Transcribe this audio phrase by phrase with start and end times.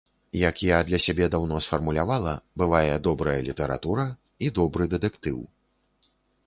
[0.49, 4.09] Як я для сябе даўно сфармулявала, бывае добрая літаратура
[4.47, 5.37] і добры дэтэктыў.